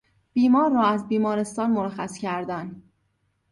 بیمار 0.33 0.71
را 0.71 0.83
از 0.83 1.07
بیمارستان 1.07 1.71
مرخص 1.71 2.17
کردن 2.17 2.83